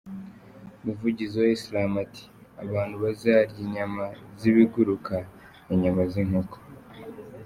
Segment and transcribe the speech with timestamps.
[0.81, 2.23] Umuvugizi wa islamu ati
[2.63, 4.05] :”Abantu bazarya inyama
[4.39, 5.15] z’ibiguruka,
[5.73, 6.57] inyama z’inkoko.